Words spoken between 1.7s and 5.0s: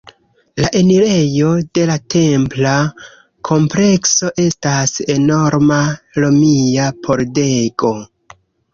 de la templa komplekso estas